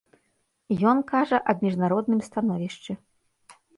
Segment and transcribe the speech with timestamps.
[0.91, 2.91] Ён кажа аб міжнародным становішчы.